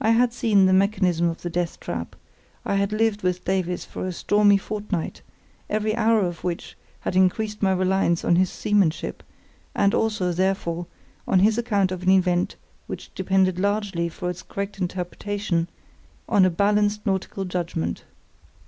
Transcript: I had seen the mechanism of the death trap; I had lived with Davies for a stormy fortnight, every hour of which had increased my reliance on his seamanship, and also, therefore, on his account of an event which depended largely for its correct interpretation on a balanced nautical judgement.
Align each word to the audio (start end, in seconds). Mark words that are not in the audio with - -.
I 0.00 0.10
had 0.10 0.32
seen 0.32 0.66
the 0.66 0.72
mechanism 0.72 1.28
of 1.28 1.42
the 1.42 1.48
death 1.48 1.78
trap; 1.78 2.16
I 2.64 2.74
had 2.74 2.90
lived 2.90 3.22
with 3.22 3.44
Davies 3.44 3.84
for 3.84 4.04
a 4.04 4.10
stormy 4.12 4.58
fortnight, 4.58 5.22
every 5.70 5.94
hour 5.94 6.24
of 6.26 6.42
which 6.42 6.76
had 7.02 7.14
increased 7.14 7.62
my 7.62 7.70
reliance 7.70 8.24
on 8.24 8.34
his 8.34 8.50
seamanship, 8.50 9.22
and 9.72 9.94
also, 9.94 10.32
therefore, 10.32 10.88
on 11.28 11.38
his 11.38 11.58
account 11.58 11.92
of 11.92 12.02
an 12.02 12.10
event 12.10 12.56
which 12.88 13.14
depended 13.14 13.60
largely 13.60 14.08
for 14.08 14.28
its 14.28 14.42
correct 14.42 14.80
interpretation 14.80 15.68
on 16.28 16.44
a 16.44 16.50
balanced 16.50 17.06
nautical 17.06 17.44
judgement. 17.44 18.02